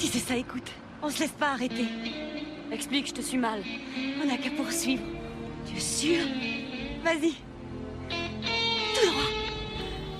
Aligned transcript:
Si 0.00 0.06
c'est 0.06 0.18
ça, 0.18 0.34
écoute, 0.34 0.72
on 1.02 1.10
se 1.10 1.20
laisse 1.20 1.32
pas 1.32 1.50
arrêter. 1.50 1.84
Explique, 2.72 3.08
je 3.08 3.12
te 3.12 3.20
suis 3.20 3.36
mal. 3.36 3.62
On 4.22 4.26
n'a 4.26 4.38
qu'à 4.38 4.48
poursuivre. 4.48 5.02
Tu 5.66 5.76
es 5.76 5.78
sûr? 5.78 6.24
Vas-y. 7.04 7.34
Tout 8.08 9.10
droit. 9.10 9.29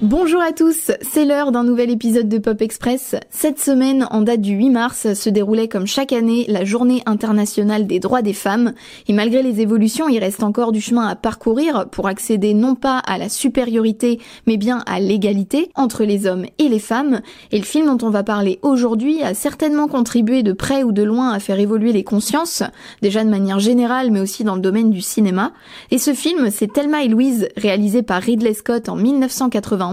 Bonjour 0.03 0.41
à 0.41 0.53
tous, 0.53 0.93
c'est 1.03 1.27
l'heure 1.27 1.53
d'un 1.53 1.63
nouvel 1.63 1.91
épisode 1.91 2.27
de 2.27 2.39
Pop 2.39 2.63
Express. 2.63 3.17
Cette 3.29 3.61
semaine, 3.61 4.09
en 4.11 4.23
date 4.23 4.41
du 4.41 4.55
8 4.55 4.71
mars, 4.71 5.13
se 5.13 5.29
déroulait 5.29 5.69
comme 5.69 5.87
chaque 5.87 6.15
année 6.15 6.47
la 6.49 6.65
journée 6.65 7.03
internationale 7.05 7.87
des 7.87 8.01
droits 8.01 8.23
des 8.23 8.33
femmes. 8.33 8.73
Et 9.09 9.13
malgré 9.13 9.43
les 9.43 9.61
évolutions, 9.61 10.09
il 10.09 10.19
reste 10.19 10.43
encore 10.43 10.73
du 10.73 10.81
chemin 10.81 11.07
à 11.07 11.17
parcourir 11.17 11.87
pour 11.91 12.09
accéder 12.09 12.55
non 12.55 12.77
pas 12.77 12.97
à 12.97 13.19
la 13.19 13.29
supériorité, 13.29 14.21
mais 14.47 14.57
bien 14.57 14.83
à 14.87 15.01
l'égalité 15.01 15.71
entre 15.75 16.05
les 16.05 16.27
hommes 16.27 16.47
et 16.59 16.69
les 16.71 16.79
femmes. 16.79 17.21
Et 17.53 17.59
le 17.59 17.65
film 17.65 17.85
dont 17.85 18.07
on 18.07 18.11
va 18.11 18.23
parler 18.23 18.59
aujourd'hui 18.63 19.23
a 19.23 19.35
certainement 19.35 19.87
contribué 19.87 20.43
de 20.43 20.55
près 20.55 20.83
ou 20.83 20.93
de 20.93 21.03
loin 21.03 21.31
à 21.31 21.41
faire 21.41 21.61
évoluer 21.61 21.93
les 21.93 22.05
consciences, 22.05 22.63
déjà 23.03 23.23
de 23.23 23.29
manière 23.29 23.61
générale, 23.61 24.11
mais 24.11 24.21
aussi 24.21 24.45
dans 24.45 24.55
le 24.55 24.63
domaine 24.63 24.93
du 24.93 25.03
cinéma. 25.03 25.53
Et 25.91 25.99
ce 25.99 26.15
film, 26.15 26.49
c'est 26.51 26.73
Thelma 26.73 27.05
et 27.05 27.09
Louise, 27.09 27.49
réalisé 27.59 28.03
par 28.03 28.23
Ridley 28.23 28.55
Scott 28.55 28.89
en 28.89 28.97
1980 28.97 29.90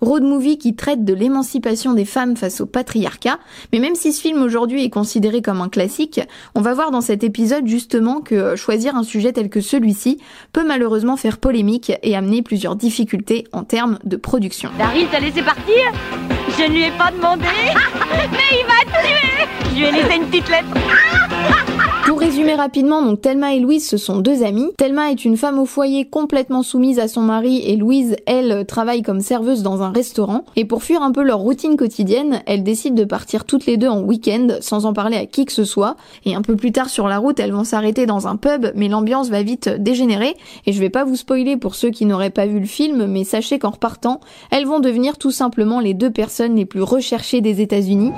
road 0.00 0.22
movie 0.22 0.58
qui 0.58 0.74
traite 0.74 1.04
de 1.04 1.14
l'émancipation 1.14 1.94
des 1.94 2.04
femmes 2.04 2.36
face 2.36 2.60
au 2.60 2.66
patriarcat. 2.66 3.38
Mais 3.72 3.78
même 3.78 3.94
si 3.94 4.12
ce 4.12 4.20
film 4.20 4.42
aujourd'hui 4.42 4.84
est 4.84 4.90
considéré 4.90 5.42
comme 5.42 5.60
un 5.60 5.68
classique, 5.68 6.20
on 6.54 6.60
va 6.60 6.74
voir 6.74 6.90
dans 6.90 7.00
cet 7.00 7.24
épisode 7.24 7.66
justement 7.66 8.20
que 8.20 8.56
choisir 8.56 8.96
un 8.96 9.02
sujet 9.02 9.32
tel 9.32 9.48
que 9.48 9.60
celui-ci 9.60 10.18
peut 10.52 10.66
malheureusement 10.66 11.16
faire 11.16 11.38
polémique 11.38 11.92
et 12.02 12.16
amener 12.16 12.42
plusieurs 12.42 12.76
difficultés 12.76 13.44
en 13.52 13.64
termes 13.64 13.98
de 14.04 14.16
production. 14.16 14.70
Daryl 14.78 15.08
t'a 15.08 15.20
laissé 15.20 15.42
partir? 15.42 15.74
Je 16.58 16.62
ne 16.62 16.68
lui 16.68 16.84
ai 16.84 16.90
pas 16.92 17.10
demandé 17.10 17.44
Mais 18.32 18.58
il 18.60 18.66
m'a 18.66 18.84
tué 18.84 19.46
Je 19.70 19.76
lui 19.76 19.84
ai 19.84 19.92
laissé 19.92 20.16
une 20.16 20.26
petite 20.26 20.48
lettre 20.48 21.65
pour 22.06 22.20
résumer 22.20 22.54
rapidement, 22.54 23.02
donc 23.02 23.20
Thelma 23.20 23.54
et 23.54 23.58
Louise, 23.58 23.86
ce 23.86 23.96
sont 23.96 24.18
deux 24.18 24.44
amies. 24.44 24.70
Thelma 24.78 25.10
est 25.10 25.24
une 25.24 25.36
femme 25.36 25.58
au 25.58 25.66
foyer 25.66 26.04
complètement 26.04 26.62
soumise 26.62 27.00
à 27.00 27.08
son 27.08 27.22
mari 27.22 27.62
et 27.66 27.74
Louise, 27.74 28.14
elle, 28.26 28.64
travaille 28.64 29.02
comme 29.02 29.20
serveuse 29.20 29.64
dans 29.64 29.82
un 29.82 29.90
restaurant. 29.90 30.44
Et 30.54 30.64
pour 30.64 30.84
fuir 30.84 31.02
un 31.02 31.10
peu 31.10 31.24
leur 31.24 31.40
routine 31.40 31.76
quotidienne, 31.76 32.42
elles 32.46 32.62
décident 32.62 32.94
de 32.94 33.04
partir 33.04 33.44
toutes 33.44 33.66
les 33.66 33.76
deux 33.76 33.88
en 33.88 34.02
week-end 34.02 34.46
sans 34.60 34.86
en 34.86 34.92
parler 34.92 35.16
à 35.16 35.26
qui 35.26 35.46
que 35.46 35.52
ce 35.52 35.64
soit. 35.64 35.96
Et 36.24 36.36
un 36.36 36.42
peu 36.42 36.54
plus 36.54 36.70
tard 36.70 36.90
sur 36.90 37.08
la 37.08 37.18
route, 37.18 37.40
elles 37.40 37.52
vont 37.52 37.64
s'arrêter 37.64 38.06
dans 38.06 38.28
un 38.28 38.36
pub, 38.36 38.70
mais 38.76 38.86
l'ambiance 38.86 39.28
va 39.28 39.42
vite 39.42 39.68
dégénérer. 39.68 40.36
Et 40.64 40.72
je 40.72 40.78
vais 40.78 40.90
pas 40.90 41.04
vous 41.04 41.16
spoiler 41.16 41.56
pour 41.56 41.74
ceux 41.74 41.90
qui 41.90 42.06
n'auraient 42.06 42.30
pas 42.30 42.46
vu 42.46 42.60
le 42.60 42.66
film, 42.66 43.06
mais 43.06 43.24
sachez 43.24 43.58
qu'en 43.58 43.70
repartant, 43.70 44.20
elles 44.52 44.66
vont 44.66 44.78
devenir 44.78 45.18
tout 45.18 45.32
simplement 45.32 45.80
les 45.80 45.92
deux 45.92 46.10
personnes 46.10 46.54
les 46.54 46.66
plus 46.66 46.82
recherchées 46.82 47.40
des 47.40 47.60
États-Unis. 47.60 48.12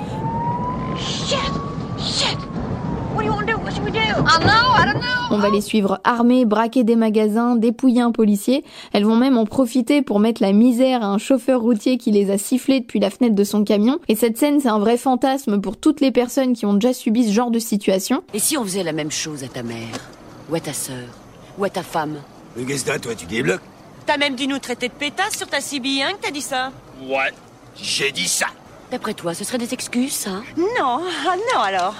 On 5.31 5.37
va 5.37 5.49
les 5.49 5.61
suivre 5.61 5.99
armés, 6.03 6.45
braquer 6.45 6.83
des 6.83 6.95
magasins, 6.95 7.55
dépouiller 7.55 8.01
un 8.01 8.11
policier. 8.11 8.63
Elles 8.93 9.05
vont 9.05 9.15
même 9.15 9.37
en 9.37 9.45
profiter 9.45 10.01
pour 10.01 10.19
mettre 10.19 10.41
la 10.41 10.51
misère 10.51 11.03
à 11.03 11.07
un 11.07 11.17
chauffeur 11.17 11.61
routier 11.61 11.97
qui 11.97 12.11
les 12.11 12.31
a 12.31 12.37
sifflés 12.37 12.79
depuis 12.79 12.99
la 12.99 13.09
fenêtre 13.09 13.35
de 13.35 13.43
son 13.43 13.63
camion. 13.63 13.99
Et 14.07 14.15
cette 14.15 14.37
scène, 14.37 14.59
c'est 14.59 14.69
un 14.69 14.79
vrai 14.79 14.97
fantasme 14.97 15.61
pour 15.61 15.77
toutes 15.77 16.01
les 16.01 16.11
personnes 16.11 16.53
qui 16.53 16.65
ont 16.65 16.73
déjà 16.73 16.93
subi 16.93 17.27
ce 17.27 17.31
genre 17.31 17.51
de 17.51 17.59
situation. 17.59 18.23
Et 18.33 18.39
si 18.39 18.57
on 18.57 18.63
faisait 18.63 18.83
la 18.83 18.93
même 18.93 19.11
chose 19.11 19.43
à 19.43 19.47
ta 19.47 19.63
mère 19.63 19.77
Ou 20.51 20.55
à 20.55 20.59
ta 20.59 20.73
sœur 20.73 21.07
Ou 21.57 21.65
à 21.65 21.69
ta 21.69 21.83
femme? 21.83 22.15
Mais 22.57 22.63
qu'est-ce 22.63 22.85
que 22.85 22.97
toi, 22.97 23.13
tu 23.15 23.25
débloques 23.25 23.61
T'as 24.05 24.17
même 24.17 24.35
dû 24.35 24.47
nous 24.47 24.59
traiter 24.59 24.87
de 24.87 24.93
pétasse 24.93 25.37
sur 25.37 25.47
ta 25.47 25.59
CB1 25.59 26.13
que 26.13 26.21
t'as 26.23 26.31
dit 26.31 26.41
ça? 26.41 26.71
Ouais, 27.07 27.31
j'ai 27.79 28.11
dit 28.11 28.27
ça. 28.27 28.47
D'après 28.91 29.13
toi, 29.13 29.35
ce 29.35 29.43
serait 29.43 29.59
des 29.59 29.71
excuses, 29.73 30.13
ça? 30.13 30.31
Non, 30.57 30.99
ah 31.27 31.35
non 31.53 31.61
alors. 31.61 31.93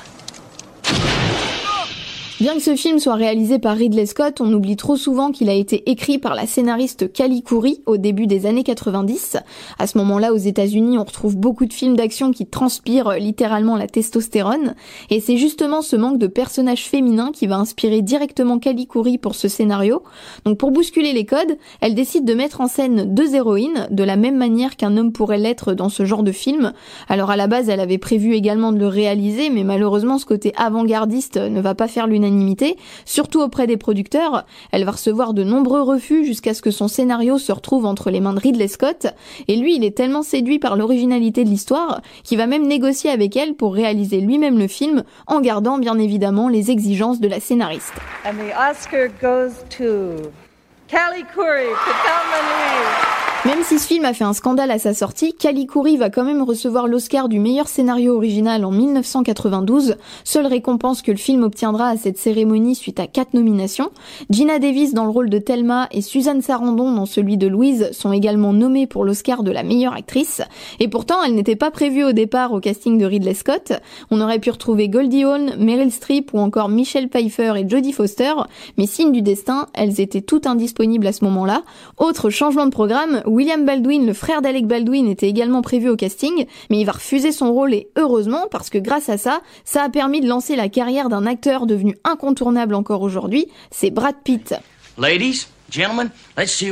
Bien 2.39 2.53
que 2.53 2.61
ce 2.61 2.77
film 2.77 2.99
soit 2.99 3.15
réalisé 3.15 3.59
par 3.59 3.75
Ridley 3.75 4.05
Scott, 4.05 4.39
on 4.39 4.53
oublie 4.53 4.77
trop 4.77 4.95
souvent 4.95 5.31
qu'il 5.31 5.49
a 5.49 5.53
été 5.53 5.91
écrit 5.91 6.19
par 6.19 6.35
la 6.35 6.47
scénariste 6.47 7.11
Kali 7.11 7.43
Khoury 7.43 7.81
au 7.85 7.97
début 7.97 8.27
des 8.27 8.45
années 8.45 8.63
90. 8.63 9.35
À 9.77 9.87
ce 9.87 9.97
moment-là, 9.97 10.31
aux 10.31 10.37
États-Unis, 10.37 10.97
on 10.97 11.03
retrouve 11.03 11.35
beaucoup 11.35 11.65
de 11.65 11.73
films 11.73 11.97
d'action 11.97 12.31
qui 12.31 12.45
transpirent 12.45 13.11
littéralement 13.19 13.75
la 13.75 13.87
testostérone, 13.87 14.75
et 15.09 15.19
c'est 15.19 15.35
justement 15.35 15.81
ce 15.81 15.97
manque 15.97 16.17
de 16.17 16.27
personnages 16.27 16.85
féminins 16.85 17.33
qui 17.33 17.45
va 17.45 17.57
inspirer 17.57 18.01
directement 18.01 18.57
Kali 18.57 18.87
Khoury 18.87 19.17
pour 19.17 19.35
ce 19.35 19.49
scénario. 19.49 20.01
Donc 20.45 20.57
pour 20.57 20.71
bousculer 20.71 21.11
les 21.11 21.25
codes, 21.25 21.57
elle 21.81 21.93
décide 21.93 22.23
de 22.23 22.35
mettre 22.35 22.61
en 22.61 22.69
scène 22.69 23.13
deux 23.13 23.35
héroïnes, 23.35 23.89
de 23.91 24.03
la 24.05 24.15
même 24.15 24.37
manière 24.37 24.77
qu'un 24.77 24.95
homme 24.95 25.11
pourrait 25.11 25.39
l'être 25.39 25.73
dans 25.73 25.89
ce 25.89 26.05
genre 26.05 26.23
de 26.23 26.31
film. 26.31 26.71
Alors 27.09 27.31
à 27.31 27.35
la 27.35 27.47
base, 27.47 27.67
elle 27.67 27.81
avait 27.81 27.97
prévu 27.97 28.33
également 28.33 28.71
de 28.71 28.79
le 28.79 28.87
réaliser, 28.87 29.49
mais 29.49 29.65
malheureusement, 29.65 30.17
ce 30.17 30.25
côté 30.25 30.53
avant-gardiste 30.55 31.35
ne 31.35 31.59
va 31.59 31.75
pas 31.75 31.89
faire 31.89 32.07
l'unanimité 32.07 32.28
surtout 33.05 33.41
auprès 33.41 33.67
des 33.67 33.77
producteurs. 33.77 34.45
Elle 34.71 34.85
va 34.85 34.91
recevoir 34.91 35.33
de 35.33 35.43
nombreux 35.43 35.81
refus 35.81 36.25
jusqu'à 36.25 36.53
ce 36.53 36.61
que 36.61 36.71
son 36.71 36.87
scénario 36.87 37.37
se 37.37 37.51
retrouve 37.51 37.85
entre 37.85 38.09
les 38.09 38.19
mains 38.19 38.33
de 38.33 38.39
Ridley 38.39 38.67
Scott. 38.67 39.07
Et 39.47 39.55
lui, 39.55 39.75
il 39.75 39.83
est 39.83 39.95
tellement 39.95 40.23
séduit 40.23 40.59
par 40.59 40.75
l'originalité 40.75 41.43
de 41.43 41.49
l'histoire 41.49 42.01
qu'il 42.23 42.37
va 42.37 42.47
même 42.47 42.67
négocier 42.67 43.09
avec 43.09 43.35
elle 43.35 43.55
pour 43.55 43.73
réaliser 43.73 44.21
lui-même 44.21 44.57
le 44.57 44.67
film 44.67 45.03
en 45.27 45.41
gardant 45.41 45.77
bien 45.77 45.97
évidemment 45.97 46.49
les 46.49 46.71
exigences 46.71 47.19
de 47.19 47.27
la 47.27 47.39
scénariste. 47.39 47.93
Callie 50.87 51.23
même 53.45 53.63
si 53.63 53.79
ce 53.79 53.87
film 53.87 54.03
a 54.03 54.13
fait 54.13 54.25
un 54.25 54.33
scandale 54.33 54.69
à 54.69 54.79
sa 54.79 54.93
sortie, 54.93 55.33
Kali 55.33 55.65
va 55.97 56.09
quand 56.09 56.25
même 56.25 56.41
recevoir 56.41 56.87
l'Oscar 56.87 57.29
du 57.29 57.39
meilleur 57.39 57.69
scénario 57.69 58.15
original 58.15 58.65
en 58.65 58.71
1992, 58.71 59.95
seule 60.25 60.45
récompense 60.45 61.01
que 61.01 61.11
le 61.11 61.17
film 61.17 61.43
obtiendra 61.43 61.87
à 61.87 61.95
cette 61.95 62.17
cérémonie 62.17 62.75
suite 62.75 62.99
à 62.99 63.07
quatre 63.07 63.33
nominations. 63.33 63.91
Gina 64.29 64.59
Davis 64.59 64.93
dans 64.93 65.05
le 65.05 65.09
rôle 65.09 65.29
de 65.29 65.39
Thelma 65.39 65.87
et 65.91 66.01
Suzanne 66.01 66.41
Sarandon 66.41 66.91
dans 66.91 67.05
celui 67.05 67.37
de 67.37 67.47
Louise 67.47 67.89
sont 67.93 68.11
également 68.11 68.51
nommées 68.51 68.87
pour 68.87 69.05
l'Oscar 69.05 69.41
de 69.43 69.51
la 69.51 69.63
meilleure 69.63 69.93
actrice. 69.93 70.41
Et 70.81 70.89
pourtant, 70.89 71.23
elles 71.23 71.35
n'étaient 71.35 71.55
pas 71.55 71.71
prévues 71.71 72.03
au 72.03 72.11
départ 72.11 72.51
au 72.51 72.59
casting 72.59 72.97
de 72.97 73.05
Ridley 73.05 73.35
Scott. 73.35 73.71
On 74.11 74.19
aurait 74.19 74.39
pu 74.39 74.49
retrouver 74.49 74.89
Goldie 74.89 75.23
Hawn, 75.23 75.55
Meryl 75.57 75.91
Streep 75.91 76.33
ou 76.33 76.39
encore 76.39 76.67
Michelle 76.67 77.07
Pfeiffer 77.07 77.53
et 77.55 77.69
Jodie 77.69 77.93
Foster, 77.93 78.33
mais 78.77 78.85
signe 78.85 79.13
du 79.13 79.21
destin, 79.21 79.67
elles 79.73 80.01
étaient 80.01 80.21
toutes 80.21 80.45
indisponibles 80.45 81.07
à 81.07 81.13
ce 81.13 81.23
moment-là. 81.23 81.63
Autre 81.97 82.29
changement 82.29 82.65
de 82.65 82.71
programme, 82.71 83.21
William 83.29 83.63
Baldwin, 83.63 84.05
le 84.05 84.13
frère 84.13 84.41
d'Alec 84.41 84.65
Baldwin, 84.65 85.07
était 85.07 85.29
également 85.29 85.61
prévu 85.61 85.87
au 85.87 85.95
casting, 85.95 86.47
mais 86.69 86.79
il 86.79 86.85
va 86.85 86.93
refuser 86.93 87.31
son 87.31 87.53
rôle 87.53 87.73
et 87.73 87.89
heureusement 87.95 88.47
parce 88.49 88.69
que 88.69 88.79
grâce 88.79 89.07
à 89.07 89.17
ça, 89.17 89.41
ça 89.65 89.83
a 89.83 89.89
permis 89.89 90.19
de 90.19 90.27
lancer 90.27 90.55
la 90.55 90.67
carrière 90.67 91.09
d'un 91.09 91.25
acteur 91.27 91.67
devenu 91.67 91.95
incontournable 92.03 92.73
encore 92.73 93.03
aujourd'hui, 93.03 93.47
c'est 93.69 93.91
Brad 93.91 94.15
Pitt. 94.23 94.55
Ladies, 94.97 95.47
gentlemen, 95.69 96.09
let's 96.37 96.51
see 96.51 96.71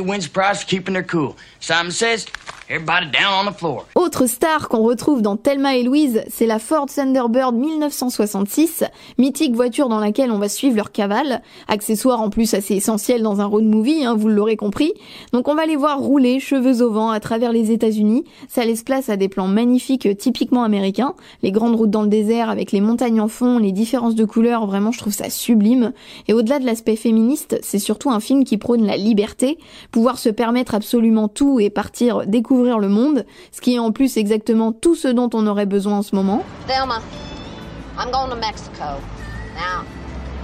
keeping 0.66 1.00
cool. 1.06 1.34
Simon 1.60 1.92
says, 1.92 2.26
Everybody 2.70 3.06
down 3.06 3.46
on 3.46 3.50
the 3.50 3.54
floor. 3.54 3.86
Autre 3.94 4.26
star 4.26 4.68
qu'on 4.68 4.82
retrouve 4.82 5.22
dans 5.22 5.38
Thelma 5.38 5.76
et 5.76 5.82
Louise, 5.82 6.22
c'est 6.28 6.44
la 6.44 6.58
Ford 6.58 6.84
Thunderbird 6.84 7.54
1966, 7.54 8.84
mythique 9.16 9.54
voiture 9.54 9.88
dans 9.88 10.00
laquelle 10.00 10.30
on 10.30 10.38
va 10.38 10.50
suivre 10.50 10.76
leur 10.76 10.92
cavale, 10.92 11.40
accessoire 11.66 12.20
en 12.20 12.28
plus 12.28 12.52
assez 12.52 12.74
essentiel 12.74 13.22
dans 13.22 13.40
un 13.40 13.46
road 13.46 13.64
movie, 13.64 14.04
hein, 14.04 14.14
vous 14.14 14.28
l'aurez 14.28 14.58
compris. 14.58 14.92
Donc 15.32 15.48
on 15.48 15.54
va 15.54 15.64
les 15.64 15.76
voir 15.76 15.98
rouler, 15.98 16.40
cheveux 16.40 16.82
au 16.82 16.90
vent, 16.90 17.08
à 17.08 17.20
travers 17.20 17.52
les 17.52 17.70
États-Unis. 17.72 18.24
Ça 18.48 18.66
laisse 18.66 18.82
place 18.82 19.08
à 19.08 19.16
des 19.16 19.30
plans 19.30 19.48
magnifiques 19.48 20.18
typiquement 20.18 20.62
américains, 20.62 21.14
les 21.42 21.52
grandes 21.52 21.74
routes 21.74 21.90
dans 21.90 22.02
le 22.02 22.08
désert 22.08 22.50
avec 22.50 22.72
les 22.72 22.82
montagnes 22.82 23.22
en 23.22 23.28
fond, 23.28 23.58
les 23.58 23.72
différences 23.72 24.14
de 24.14 24.26
couleurs, 24.26 24.66
vraiment 24.66 24.92
je 24.92 24.98
trouve 24.98 25.14
ça 25.14 25.30
sublime. 25.30 25.94
Et 26.28 26.34
au-delà 26.34 26.58
de 26.58 26.66
l'aspect 26.66 26.96
féministe, 26.96 27.58
c'est 27.62 27.78
surtout 27.78 28.10
un 28.10 28.20
film 28.20 28.44
qui 28.44 28.58
prône 28.58 28.84
la 28.84 28.98
liberté, 28.98 29.56
pouvoir 29.90 30.18
se 30.18 30.28
permettre 30.28 30.74
absolument 30.74 31.28
tout 31.28 31.60
et 31.60 31.70
partir 31.70 32.26
découvrir 32.26 32.57
le 32.64 32.88
monde, 32.88 33.24
ce 33.52 33.60
qui 33.60 33.74
est 33.74 33.78
en 33.78 33.92
plus 33.92 34.16
exactement 34.16 34.72
tout 34.72 34.94
ce 34.94 35.08
dont 35.08 35.30
on 35.34 35.46
aurait 35.46 35.66
besoin 35.66 35.98
en 35.98 36.02
ce 36.02 36.14
moment. 36.14 36.44
I'm 37.98 38.12
going 38.12 38.30
to 38.30 38.36
Mexico. 38.36 39.00
Now, 39.56 39.84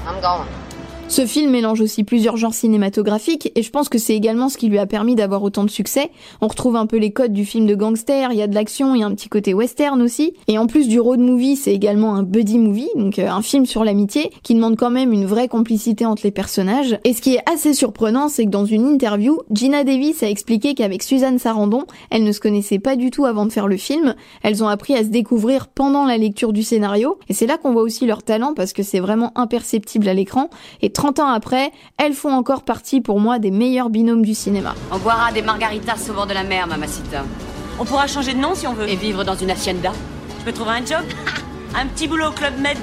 I'm 0.08 0.20
going. 0.20 0.63
Ce 1.06 1.26
film 1.26 1.50
mélange 1.50 1.80
aussi 1.80 2.02
plusieurs 2.02 2.36
genres 2.36 2.54
cinématographiques 2.54 3.52
et 3.54 3.62
je 3.62 3.70
pense 3.70 3.88
que 3.88 3.98
c'est 3.98 4.16
également 4.16 4.48
ce 4.48 4.56
qui 4.56 4.68
lui 4.68 4.78
a 4.78 4.86
permis 4.86 5.14
d'avoir 5.14 5.42
autant 5.42 5.62
de 5.62 5.70
succès. 5.70 6.10
On 6.40 6.48
retrouve 6.48 6.76
un 6.76 6.86
peu 6.86 6.96
les 6.96 7.12
codes 7.12 7.32
du 7.32 7.44
film 7.44 7.66
de 7.66 7.74
gangster, 7.74 8.32
il 8.32 8.38
y 8.38 8.42
a 8.42 8.48
de 8.48 8.54
l'action, 8.54 8.94
il 8.94 9.00
y 9.00 9.04
a 9.04 9.06
un 9.06 9.14
petit 9.14 9.28
côté 9.28 9.54
western 9.54 10.00
aussi. 10.02 10.32
Et 10.48 10.58
en 10.58 10.66
plus 10.66 10.88
du 10.88 10.98
road 10.98 11.20
movie, 11.20 11.56
c'est 11.56 11.72
également 11.72 12.14
un 12.14 12.22
buddy 12.22 12.58
movie, 12.58 12.88
donc 12.96 13.18
euh, 13.18 13.28
un 13.28 13.42
film 13.42 13.66
sur 13.66 13.84
l'amitié 13.84 14.30
qui 14.42 14.54
demande 14.54 14.76
quand 14.76 14.90
même 14.90 15.12
une 15.12 15.26
vraie 15.26 15.46
complicité 15.46 16.04
entre 16.06 16.22
les 16.24 16.30
personnages. 16.32 16.98
Et 17.04 17.12
ce 17.12 17.20
qui 17.20 17.34
est 17.34 17.50
assez 17.52 17.74
surprenant, 17.74 18.28
c'est 18.28 18.46
que 18.46 18.50
dans 18.50 18.64
une 18.64 18.86
interview, 18.86 19.38
Gina 19.52 19.84
Davis 19.84 20.22
a 20.22 20.28
expliqué 20.28 20.74
qu'avec 20.74 21.02
Suzanne 21.02 21.38
Sarandon, 21.38 21.84
elles 22.10 22.24
ne 22.24 22.32
se 22.32 22.40
connaissaient 22.40 22.80
pas 22.80 22.96
du 22.96 23.10
tout 23.10 23.26
avant 23.26 23.46
de 23.46 23.52
faire 23.52 23.68
le 23.68 23.76
film. 23.76 24.14
Elles 24.42 24.64
ont 24.64 24.68
appris 24.68 24.94
à 24.94 25.04
se 25.04 25.10
découvrir 25.10 25.68
pendant 25.68 26.06
la 26.06 26.16
lecture 26.16 26.52
du 26.52 26.62
scénario. 26.62 27.18
Et 27.28 27.34
c'est 27.34 27.46
là 27.46 27.58
qu'on 27.58 27.72
voit 27.72 27.82
aussi 27.82 28.06
leur 28.06 28.22
talent 28.22 28.54
parce 28.54 28.72
que 28.72 28.82
c'est 28.82 29.00
vraiment 29.00 29.30
imperceptible 29.36 30.08
à 30.08 30.14
l'écran. 30.14 30.48
Et 30.82 30.90
30 30.94 31.18
ans 31.20 31.28
après, 31.28 31.72
elles 31.98 32.14
font 32.14 32.32
encore 32.32 32.62
partie 32.62 33.00
pour 33.00 33.20
moi 33.20 33.38
des 33.38 33.50
meilleurs 33.50 33.90
binômes 33.90 34.24
du 34.24 34.34
cinéma. 34.34 34.74
On 34.90 34.98
boira 34.98 35.32
des 35.32 35.42
margaritas 35.42 36.08
au 36.08 36.14
bord 36.14 36.26
de 36.26 36.32
la 36.32 36.44
mer, 36.44 36.66
mamacita. 36.66 37.24
On 37.78 37.84
pourra 37.84 38.06
changer 38.06 38.32
de 38.32 38.38
nom 38.38 38.54
si 38.54 38.66
on 38.66 38.72
veut. 38.72 38.88
Et 38.88 38.96
vivre 38.96 39.24
dans 39.24 39.34
une 39.34 39.50
hacienda. 39.50 39.92
Je 40.38 40.44
peux 40.44 40.52
trouver 40.52 40.70
un 40.70 40.86
job? 40.86 41.04
Un 41.76 41.86
petit 41.86 42.06
boulot 42.06 42.28
au 42.28 42.30
Club 42.30 42.54
Med. 42.60 42.78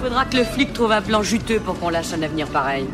Faudra 0.00 0.24
que 0.24 0.36
le 0.36 0.44
flic 0.44 0.72
trouve 0.72 0.92
un 0.92 1.02
plan 1.02 1.22
juteux 1.22 1.58
pour 1.58 1.78
qu'on 1.78 1.90
lâche 1.90 2.12
un 2.14 2.22
avenir 2.22 2.46
pareil. 2.46 2.86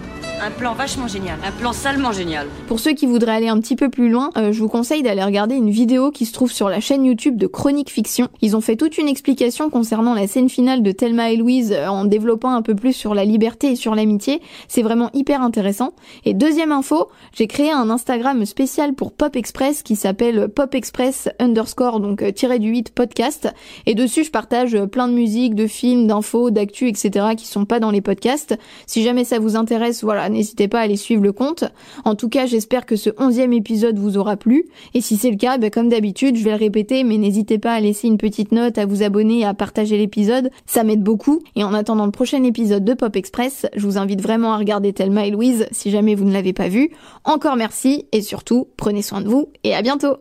Un 0.42 0.50
plan 0.50 0.74
vachement 0.74 1.08
génial. 1.08 1.38
Un 1.46 1.50
plan 1.50 1.72
salement 1.72 2.12
génial. 2.12 2.46
Pour 2.68 2.78
ceux 2.78 2.92
qui 2.92 3.06
voudraient 3.06 3.36
aller 3.36 3.48
un 3.48 3.58
petit 3.58 3.74
peu 3.74 3.88
plus 3.88 4.10
loin, 4.10 4.30
euh, 4.36 4.52
je 4.52 4.60
vous 4.60 4.68
conseille 4.68 5.02
d'aller 5.02 5.24
regarder 5.24 5.54
une 5.54 5.70
vidéo 5.70 6.10
qui 6.10 6.26
se 6.26 6.34
trouve 6.34 6.52
sur 6.52 6.68
la 6.68 6.78
chaîne 6.78 7.06
YouTube 7.06 7.38
de 7.38 7.46
Chronique 7.46 7.90
Fiction. 7.90 8.28
Ils 8.42 8.54
ont 8.54 8.60
fait 8.60 8.76
toute 8.76 8.98
une 8.98 9.08
explication 9.08 9.70
concernant 9.70 10.12
la 10.12 10.26
scène 10.26 10.50
finale 10.50 10.82
de 10.82 10.92
Thelma 10.92 11.30
et 11.30 11.36
Louise 11.36 11.72
euh, 11.72 11.86
en 11.86 12.04
développant 12.04 12.50
un 12.50 12.60
peu 12.60 12.74
plus 12.74 12.92
sur 12.92 13.14
la 13.14 13.24
liberté 13.24 13.72
et 13.72 13.76
sur 13.76 13.94
l'amitié. 13.94 14.42
C'est 14.68 14.82
vraiment 14.82 15.08
hyper 15.14 15.40
intéressant. 15.40 15.94
Et 16.26 16.34
deuxième 16.34 16.70
info, 16.70 17.08
j'ai 17.32 17.46
créé 17.46 17.72
un 17.72 17.88
Instagram 17.88 18.44
spécial 18.44 18.92
pour 18.92 19.12
Pop 19.12 19.36
Express 19.36 19.82
qui 19.82 19.96
s'appelle 19.96 20.48
Pop 20.48 20.74
Express 20.74 21.30
underscore 21.38 21.98
donc 21.98 22.20
euh, 22.20 22.30
tiré 22.30 22.58
du 22.58 22.68
8 22.68 22.90
podcast. 22.90 23.48
Et 23.86 23.94
dessus, 23.94 24.24
je 24.24 24.30
partage 24.30 24.76
plein 24.92 25.08
de 25.08 25.14
musique, 25.14 25.54
de 25.54 25.66
films, 25.66 26.06
d'infos, 26.06 26.50
d'actu, 26.50 26.88
etc. 26.88 27.28
qui 27.38 27.46
sont 27.46 27.64
pas 27.64 27.80
dans 27.80 27.90
les 27.90 28.02
podcasts. 28.02 28.58
Si 28.86 29.02
jamais 29.02 29.24
ça 29.24 29.38
vous 29.38 29.56
intéresse, 29.56 30.04
voilà, 30.04 30.25
n'hésitez 30.28 30.68
pas 30.68 30.80
à 30.80 30.82
aller 30.82 30.96
suivre 30.96 31.22
le 31.22 31.32
compte. 31.32 31.64
En 32.04 32.14
tout 32.14 32.28
cas, 32.28 32.46
j'espère 32.46 32.86
que 32.86 32.96
ce 32.96 33.10
onzième 33.18 33.52
épisode 33.52 33.98
vous 33.98 34.16
aura 34.18 34.36
plu. 34.36 34.66
Et 34.94 35.00
si 35.00 35.16
c'est 35.16 35.30
le 35.30 35.36
cas, 35.36 35.58
ben, 35.58 35.70
comme 35.70 35.88
d'habitude, 35.88 36.36
je 36.36 36.44
vais 36.44 36.50
le 36.50 36.56
répéter, 36.56 37.04
mais 37.04 37.18
n'hésitez 37.18 37.58
pas 37.58 37.72
à 37.72 37.80
laisser 37.80 38.08
une 38.08 38.18
petite 38.18 38.52
note, 38.52 38.78
à 38.78 38.86
vous 38.86 39.02
abonner, 39.02 39.44
à 39.44 39.54
partager 39.54 39.96
l'épisode. 39.96 40.50
Ça 40.66 40.84
m'aide 40.84 41.02
beaucoup. 41.02 41.40
Et 41.54 41.64
en 41.64 41.74
attendant 41.74 42.06
le 42.06 42.12
prochain 42.12 42.42
épisode 42.42 42.84
de 42.84 42.94
Pop 42.94 43.16
Express, 43.16 43.66
je 43.74 43.86
vous 43.86 43.98
invite 43.98 44.20
vraiment 44.20 44.52
à 44.52 44.58
regarder 44.58 44.92
Thelma 44.92 45.26
et 45.26 45.30
Louise 45.30 45.66
si 45.70 45.90
jamais 45.90 46.14
vous 46.14 46.24
ne 46.24 46.32
l'avez 46.32 46.52
pas 46.52 46.68
vu. 46.68 46.90
Encore 47.24 47.56
merci 47.56 48.06
et 48.12 48.22
surtout, 48.22 48.68
prenez 48.76 49.02
soin 49.02 49.20
de 49.20 49.28
vous 49.28 49.48
et 49.64 49.74
à 49.74 49.82
bientôt 49.82 50.16